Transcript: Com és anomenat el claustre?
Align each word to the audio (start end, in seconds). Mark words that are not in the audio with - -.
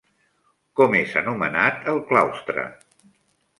Com 0.81 0.95
és 1.01 1.13
anomenat 1.21 1.87
el 1.93 2.01
claustre? 2.09 2.67